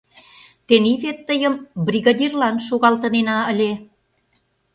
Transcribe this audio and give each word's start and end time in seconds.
—Тений 0.67 0.97
вет 1.03 1.17
тыйым 1.27 1.53
бригадирлан 1.85 2.55
шогалтынена 2.67 3.37
ыле. 3.51 3.71